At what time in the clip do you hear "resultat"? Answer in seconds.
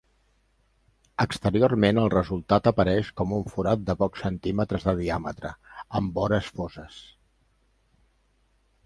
2.13-2.69